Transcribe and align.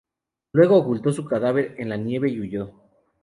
Luego 0.53 0.77
ocultó 0.77 1.11
su 1.13 1.25
cadáver 1.25 1.75
en 1.77 1.89
la 1.89 1.95
nieve 1.97 2.27
y 2.31 2.39
huyó. 2.41 2.73